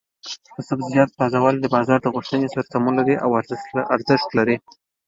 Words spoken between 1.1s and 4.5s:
تازه والي د بازار د غوښتنې سره سمون لري او ارزښت